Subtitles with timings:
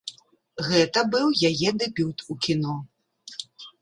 [0.69, 2.73] Гэта быў яе дэбют у кіно.